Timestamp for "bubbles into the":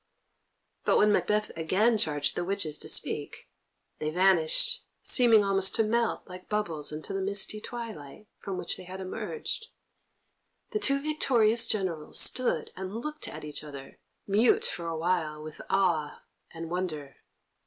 6.49-7.21